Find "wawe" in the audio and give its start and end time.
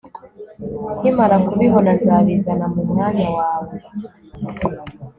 3.37-3.75